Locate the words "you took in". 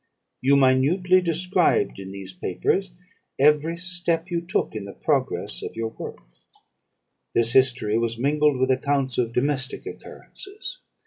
4.31-4.85